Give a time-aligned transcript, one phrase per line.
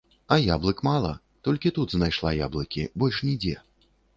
[0.35, 1.11] А яблык мала,
[1.47, 3.55] толькі тут знайшла яблыкі, больш нідзе.